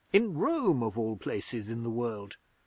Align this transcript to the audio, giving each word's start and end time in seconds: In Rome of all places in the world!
In 0.11 0.33
Rome 0.35 0.81
of 0.81 0.97
all 0.97 1.15
places 1.15 1.69
in 1.69 1.83
the 1.83 1.91
world! 1.91 2.37